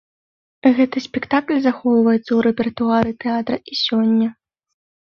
[0.79, 4.27] Гэты спектакль захоўваецца ў рэпертуары тэатра і сёння.